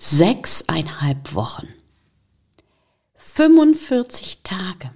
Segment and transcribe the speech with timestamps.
[0.00, 1.66] Sechseinhalb Wochen.
[3.16, 4.92] 45 Tage.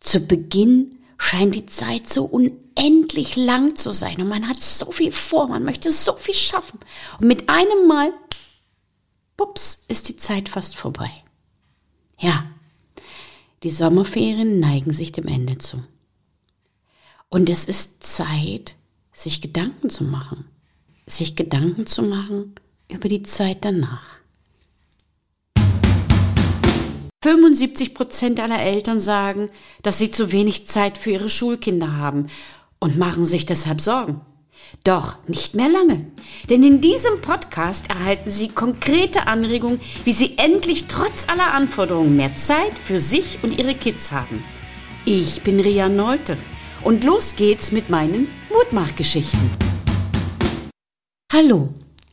[0.00, 5.12] Zu Beginn scheint die Zeit so unendlich lang zu sein und man hat so viel
[5.12, 6.80] vor, man möchte so viel schaffen.
[7.20, 8.12] Und mit einem Mal,
[9.36, 11.12] pups, ist die Zeit fast vorbei.
[12.18, 12.50] Ja,
[13.62, 15.80] die Sommerferien neigen sich dem Ende zu.
[17.28, 18.74] Und es ist Zeit,
[19.12, 20.50] sich Gedanken zu machen.
[21.06, 22.56] Sich Gedanken zu machen
[22.92, 24.20] über die Zeit danach.
[27.22, 29.50] 75 Prozent aller Eltern sagen,
[29.82, 32.28] dass sie zu wenig Zeit für ihre Schulkinder haben
[32.78, 34.22] und machen sich deshalb Sorgen.
[34.84, 36.06] Doch nicht mehr lange.
[36.48, 42.34] Denn in diesem Podcast erhalten Sie konkrete Anregungen, wie Sie endlich trotz aller Anforderungen mehr
[42.36, 44.42] Zeit für sich und Ihre Kids haben.
[45.04, 46.36] Ich bin Ria Nolte
[46.82, 49.50] und los geht's mit meinen Mutmachgeschichten.
[51.32, 51.68] Hallo,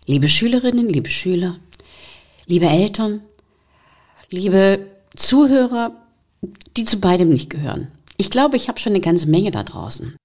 [0.08, 1.60] liebe Schülerinnen, liebe Schüler,
[2.46, 3.22] liebe Eltern,
[4.30, 5.92] liebe Zuhörer,
[6.78, 7.92] die zu beidem nicht gehören.
[8.16, 10.16] Ich glaube, ich habe schon eine ganze Menge da draußen.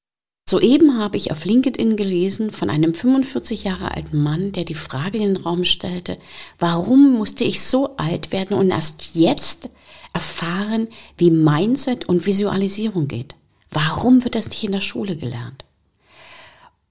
[0.48, 5.18] Soeben habe ich auf LinkedIn gelesen von einem 45 Jahre alten Mann, der die Frage
[5.18, 6.16] in den Raum stellte,
[6.58, 9.68] warum musste ich so alt werden und erst jetzt
[10.12, 13.34] erfahren, wie Mindset und Visualisierung geht?
[13.70, 15.64] Warum wird das nicht in der Schule gelernt?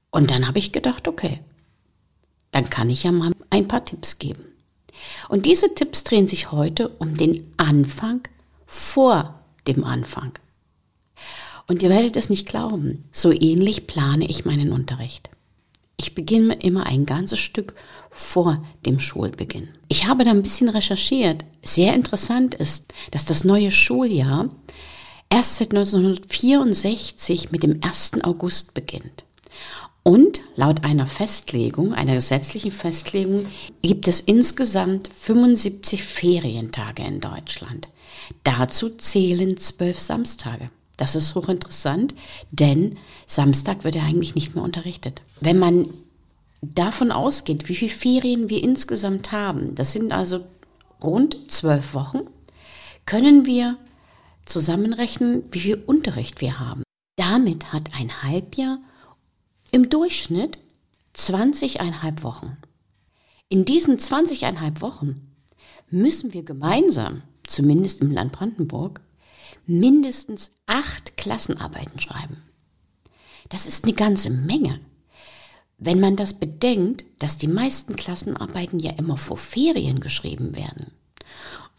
[0.09, 1.39] Und dann habe ich gedacht, okay,
[2.51, 4.45] dann kann ich ja mal ein paar Tipps geben.
[5.29, 8.21] Und diese Tipps drehen sich heute um den Anfang
[8.65, 10.31] vor dem Anfang.
[11.67, 15.29] Und ihr werdet es nicht glauben, so ähnlich plane ich meinen Unterricht.
[15.97, 17.75] Ich beginne immer ein ganzes Stück
[18.09, 19.69] vor dem Schulbeginn.
[19.87, 21.45] Ich habe da ein bisschen recherchiert.
[21.63, 24.49] Sehr interessant ist, dass das neue Schuljahr
[25.29, 28.23] erst seit 1964 mit dem 1.
[28.23, 29.23] August beginnt.
[30.03, 33.45] Und laut einer Festlegung, einer gesetzlichen Festlegung,
[33.81, 37.87] gibt es insgesamt 75 Ferientage in Deutschland.
[38.43, 40.71] Dazu zählen zwölf Samstage.
[40.97, 42.15] Das ist hochinteressant,
[42.51, 42.97] denn
[43.27, 45.21] Samstag wird ja eigentlich nicht mehr unterrichtet.
[45.39, 45.89] Wenn man
[46.61, 50.41] davon ausgeht, wie viele Ferien wir insgesamt haben, das sind also
[51.01, 52.21] rund zwölf Wochen,
[53.05, 53.77] können wir
[54.45, 56.83] zusammenrechnen, wie viel Unterricht wir haben.
[57.15, 58.79] Damit hat ein Halbjahr
[59.71, 60.59] im Durchschnitt
[61.15, 62.57] 20,5 Wochen.
[63.47, 65.33] In diesen 20,5 Wochen
[65.89, 69.01] müssen wir gemeinsam, zumindest im Land Brandenburg,
[69.65, 72.43] mindestens acht Klassenarbeiten schreiben.
[73.49, 74.79] Das ist eine ganze Menge.
[75.77, 80.91] Wenn man das bedenkt, dass die meisten Klassenarbeiten ja immer vor Ferien geschrieben werden.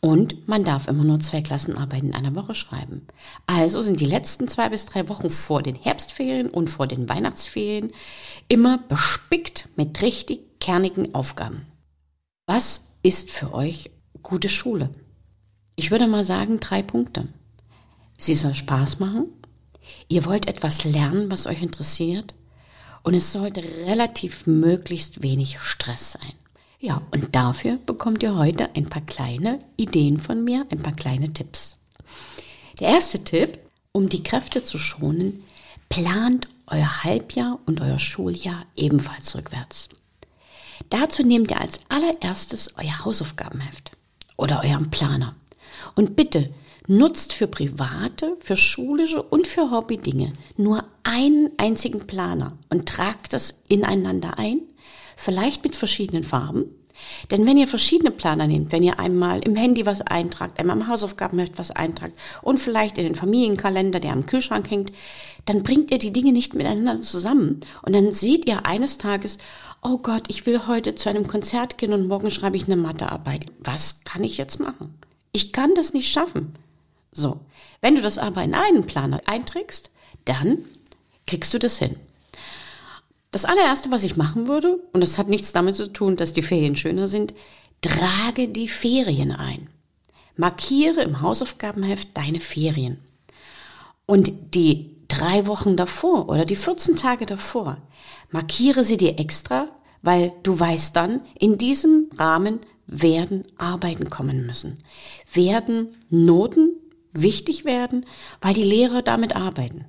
[0.04, 3.06] Und man darf immer nur zwei Klassenarbeiten in einer Woche schreiben.
[3.46, 7.92] Also sind die letzten zwei bis drei Wochen vor den Herbstferien und vor den Weihnachtsferien
[8.48, 11.66] immer bespickt mit richtig kernigen Aufgaben.
[12.46, 13.92] Was ist für euch
[14.24, 14.90] gute Schule?
[15.76, 17.28] Ich würde mal sagen, drei Punkte.
[18.18, 19.26] Sie soll Spaß machen.
[20.08, 22.34] Ihr wollt etwas lernen, was euch interessiert.
[23.04, 26.32] Und es sollte relativ möglichst wenig Stress sein.
[26.82, 31.32] Ja, und dafür bekommt ihr heute ein paar kleine Ideen von mir, ein paar kleine
[31.32, 31.78] Tipps.
[32.80, 33.56] Der erste Tipp,
[33.92, 35.44] um die Kräfte zu schonen,
[35.88, 39.90] plant euer Halbjahr und euer Schuljahr ebenfalls rückwärts.
[40.90, 43.92] Dazu nehmt ihr als allererstes euer Hausaufgabenheft
[44.36, 45.36] oder euren Planer.
[45.94, 46.52] Und bitte
[46.88, 53.62] nutzt für private, für schulische und für Hobbydinge nur einen einzigen Planer und tragt das
[53.68, 54.62] ineinander ein
[55.16, 56.66] vielleicht mit verschiedenen Farben.
[57.30, 60.88] Denn wenn ihr verschiedene Planer nehmt, wenn ihr einmal im Handy was eintragt, einmal im
[60.88, 64.92] Hausaufgabenheft was eintragt und vielleicht in den Familienkalender, der am Kühlschrank hängt,
[65.46, 67.60] dann bringt ihr die Dinge nicht miteinander zusammen.
[67.82, 69.38] Und dann seht ihr eines Tages,
[69.82, 73.46] oh Gott, ich will heute zu einem Konzert gehen und morgen schreibe ich eine Mathearbeit.
[73.58, 74.94] Was kann ich jetzt machen?
[75.32, 76.54] Ich kann das nicht schaffen.
[77.10, 77.40] So.
[77.80, 79.90] Wenn du das aber in einen Planer einträgst,
[80.24, 80.58] dann
[81.26, 81.96] kriegst du das hin.
[83.32, 86.42] Das allererste, was ich machen würde, und das hat nichts damit zu tun, dass die
[86.42, 87.34] Ferien schöner sind,
[87.80, 89.68] trage die Ferien ein.
[90.36, 92.98] Markiere im Hausaufgabenheft deine Ferien.
[94.06, 97.78] Und die drei Wochen davor oder die 14 Tage davor,
[98.30, 99.68] markiere sie dir extra,
[100.02, 104.82] weil du weißt dann, in diesem Rahmen werden Arbeiten kommen müssen,
[105.32, 106.72] werden Noten
[107.12, 108.04] wichtig werden,
[108.42, 109.86] weil die Lehrer damit arbeiten.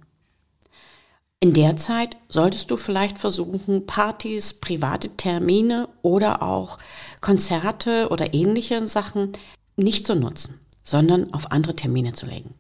[1.43, 6.77] In der Zeit solltest du vielleicht versuchen, Partys, private Termine oder auch
[7.19, 9.33] Konzerte oder ähnliche Sachen
[9.75, 12.53] nicht zu nutzen, sondern auf andere Termine zu legen.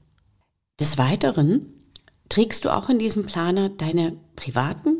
[0.81, 1.67] Des Weiteren
[2.27, 4.92] trägst du auch in diesem Planer deine privaten,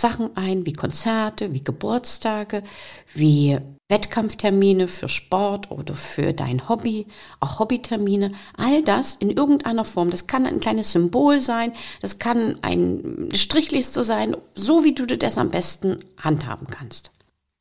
[0.00, 2.62] Sachen ein, wie Konzerte, wie Geburtstage,
[3.14, 3.58] wie
[3.88, 7.06] Wettkampftermine für Sport oder für dein Hobby,
[7.40, 10.10] auch Hobbytermine, all das in irgendeiner Form.
[10.10, 15.38] Das kann ein kleines Symbol sein, das kann eine Strichliste sein, so wie du das
[15.38, 17.12] am besten handhaben kannst.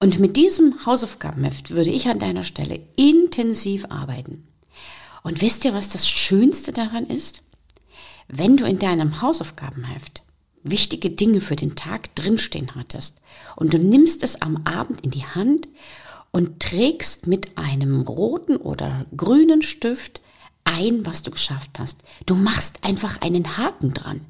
[0.01, 4.47] Und mit diesem Hausaufgabenheft würde ich an deiner Stelle intensiv arbeiten.
[5.23, 7.43] Und wisst ihr, was das Schönste daran ist?
[8.27, 10.24] Wenn du in deinem Hausaufgabenheft
[10.65, 13.21] wichtige Dinge für den Tag drinstehen hattest
[13.55, 15.67] und du nimmst es am Abend in die Hand
[16.31, 20.21] und trägst mit einem roten oder grünen Stift
[20.65, 22.01] ein, was du geschafft hast.
[22.25, 24.21] Du machst einfach einen Haken dran.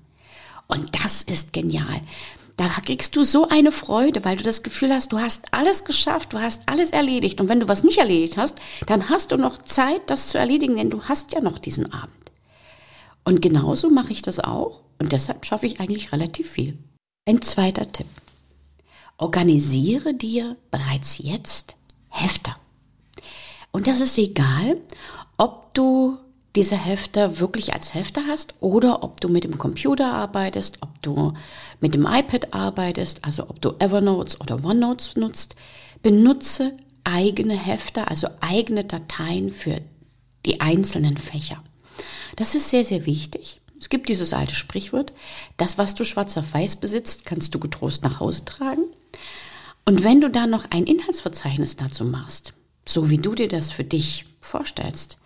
[0.68, 2.02] Und das ist genial.
[2.58, 6.34] Da kriegst du so eine Freude, weil du das Gefühl hast, du hast alles geschafft,
[6.34, 7.42] du hast alles erledigt.
[7.42, 10.78] Und wenn du was nicht erledigt hast, dann hast du noch Zeit, das zu erledigen,
[10.78, 12.14] denn du hast ja noch diesen Abend.
[13.26, 16.78] Und genauso mache ich das auch und deshalb schaffe ich eigentlich relativ viel.
[17.28, 18.08] Ein zweiter Tipp.
[19.18, 21.76] Organisiere dir bereits jetzt
[22.10, 22.56] Hefter.
[23.72, 24.78] Und das ist egal,
[25.38, 26.18] ob du
[26.56, 31.34] diese Hefter wirklich als Hefter hast oder ob du mit dem Computer arbeitest, ob du
[31.82, 35.56] mit dem iPad arbeitest, also ob du Evernotes oder OneNotes nutzt.
[36.02, 39.82] Benutze eigene Hefter, also eigene Dateien für
[40.46, 41.62] die einzelnen Fächer.
[42.36, 43.62] Das ist sehr, sehr wichtig.
[43.80, 45.14] Es gibt dieses alte Sprichwort,
[45.58, 48.84] das, was du schwarz auf weiß besitzt, kannst du getrost nach Hause tragen.
[49.86, 52.54] Und wenn du da noch ein Inhaltsverzeichnis dazu machst,
[52.88, 55.18] so wie du dir das für dich vorstellst,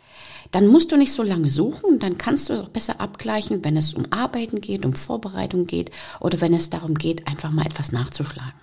[0.52, 3.94] dann musst du nicht so lange suchen, dann kannst du auch besser abgleichen, wenn es
[3.94, 8.60] um Arbeiten geht, um Vorbereitung geht oder wenn es darum geht, einfach mal etwas nachzuschlagen.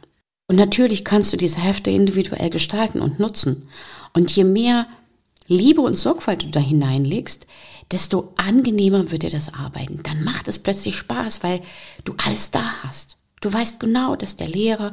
[0.49, 3.69] Und natürlich kannst du diese Hefte individuell gestalten und nutzen.
[4.13, 4.87] Und je mehr
[5.47, 7.47] Liebe und Sorgfalt du da hineinlegst,
[7.91, 10.03] desto angenehmer wird dir das Arbeiten.
[10.03, 11.63] Dann macht es plötzlich Spaß, weil
[12.05, 13.17] du alles da hast.
[13.41, 14.93] Du weißt genau, dass der Lehrer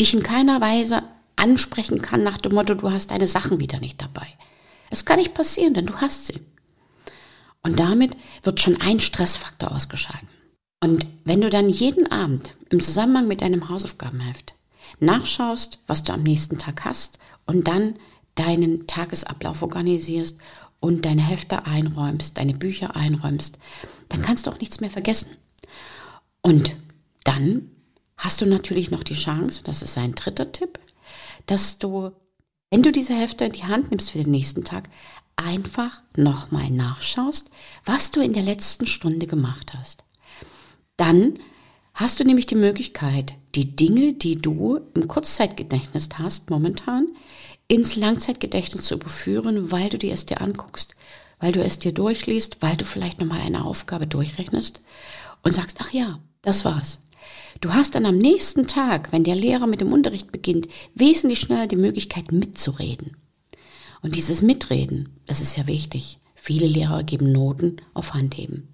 [0.00, 1.02] dich in keiner Weise
[1.36, 4.26] ansprechen kann nach dem Motto, du hast deine Sachen wieder nicht dabei.
[4.90, 6.40] Es kann nicht passieren, denn du hast sie.
[7.62, 10.28] Und damit wird schon ein Stressfaktor ausgeschalten.
[10.80, 14.54] Und wenn du dann jeden Abend im Zusammenhang mit deinem Hausaufgabenheft
[14.98, 17.94] nachschaust, was du am nächsten Tag hast und dann
[18.34, 20.38] deinen Tagesablauf organisierst
[20.80, 23.58] und deine Hefte einräumst, deine Bücher einräumst,
[24.08, 25.36] dann kannst du auch nichts mehr vergessen.
[26.42, 26.76] Und
[27.24, 27.70] dann
[28.16, 30.78] hast du natürlich noch die Chance, das ist ein dritter Tipp,
[31.46, 32.10] dass du,
[32.70, 34.88] wenn du diese Hefte in die Hand nimmst für den nächsten Tag,
[35.36, 37.50] einfach nochmal nachschaust,
[37.84, 40.04] was du in der letzten Stunde gemacht hast.
[40.96, 41.38] Dann
[41.94, 47.08] hast du nämlich die Möglichkeit, die Dinge, die du im Kurzzeitgedächtnis hast momentan,
[47.72, 50.94] ins Langzeitgedächtnis zu überführen, weil du dir es dir anguckst,
[51.40, 54.82] weil du es dir durchliest, weil du vielleicht nochmal eine Aufgabe durchrechnest
[55.42, 57.00] und sagst, ach ja, das war's.
[57.62, 61.66] Du hast dann am nächsten Tag, wenn der Lehrer mit dem Unterricht beginnt, wesentlich schneller
[61.66, 63.16] die Möglichkeit mitzureden.
[64.02, 66.18] Und dieses Mitreden, das ist ja wichtig.
[66.34, 68.68] Viele Lehrer geben Noten auf Handheben.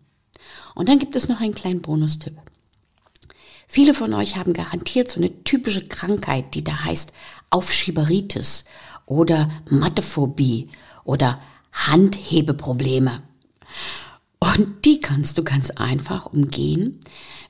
[0.75, 2.37] Und dann gibt es noch einen kleinen Bonustipp.
[3.71, 7.13] Viele von euch haben garantiert so eine typische Krankheit, die da heißt
[7.51, 8.65] Aufschieberitis
[9.05, 10.71] oder Mathephobie
[11.05, 11.41] oder
[11.73, 13.23] Handhebeprobleme.
[14.41, 17.01] Und die kannst du ganz einfach umgehen,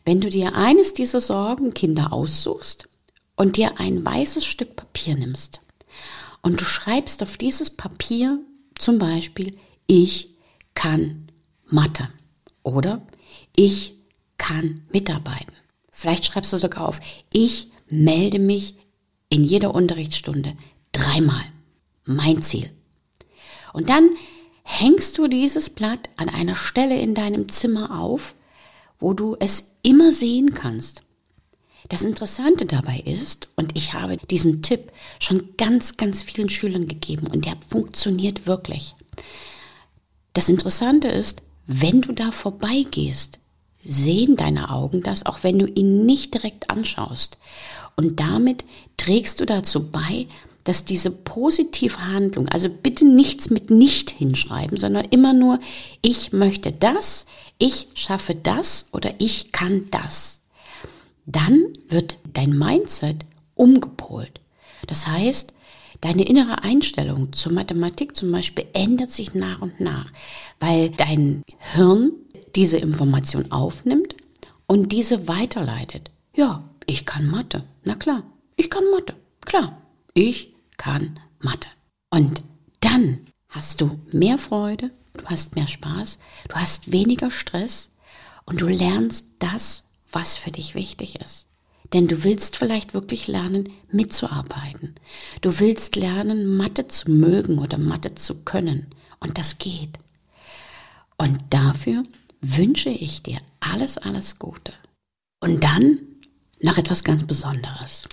[0.04, 2.88] wenn du dir eines dieser Sorgenkinder aussuchst
[3.36, 5.60] und dir ein weißes Stück Papier nimmst.
[6.42, 8.40] Und du schreibst auf dieses Papier
[8.76, 10.34] zum Beispiel, ich
[10.74, 11.30] kann
[11.66, 12.08] Mathe
[12.62, 13.06] oder
[13.54, 13.96] ich
[14.36, 15.54] kann mitarbeiten.
[15.98, 17.00] Vielleicht schreibst du sogar auf,
[17.32, 18.76] ich melde mich
[19.30, 20.56] in jeder Unterrichtsstunde
[20.92, 21.42] dreimal.
[22.04, 22.70] Mein Ziel.
[23.72, 24.10] Und dann
[24.62, 28.36] hängst du dieses Blatt an einer Stelle in deinem Zimmer auf,
[29.00, 31.02] wo du es immer sehen kannst.
[31.88, 37.26] Das Interessante dabei ist, und ich habe diesen Tipp schon ganz, ganz vielen Schülern gegeben
[37.26, 38.94] und der funktioniert wirklich.
[40.32, 43.40] Das Interessante ist, wenn du da vorbeigehst,
[43.84, 47.38] sehen deine Augen das, auch wenn du ihn nicht direkt anschaust.
[47.96, 48.64] Und damit
[48.96, 50.26] trägst du dazu bei,
[50.64, 55.60] dass diese positive Handlung, also bitte nichts mit nicht hinschreiben, sondern immer nur,
[56.02, 57.26] ich möchte das,
[57.58, 60.42] ich schaffe das oder ich kann das.
[61.24, 64.40] Dann wird dein Mindset umgepolt.
[64.86, 65.54] Das heißt,
[66.00, 70.12] deine innere Einstellung zur Mathematik zum Beispiel ändert sich nach und nach,
[70.60, 71.42] weil dein
[71.74, 72.12] Hirn
[72.54, 74.14] diese Information aufnimmt
[74.66, 76.10] und diese weiterleitet.
[76.34, 77.64] Ja, ich kann Mathe.
[77.84, 78.22] Na klar,
[78.56, 79.14] ich kann Mathe.
[79.44, 79.82] Klar,
[80.14, 81.68] ich kann Mathe.
[82.10, 82.42] Und
[82.80, 87.92] dann hast du mehr Freude, du hast mehr Spaß, du hast weniger Stress
[88.44, 91.48] und du lernst das, was für dich wichtig ist.
[91.92, 94.94] Denn du willst vielleicht wirklich lernen, mitzuarbeiten.
[95.40, 98.88] Du willst lernen, Mathe zu mögen oder Mathe zu können.
[99.20, 99.98] Und das geht.
[101.16, 102.04] Und dafür
[102.40, 104.72] wünsche ich dir alles, alles Gute.
[105.40, 105.98] Und dann
[106.60, 108.08] noch etwas ganz Besonderes.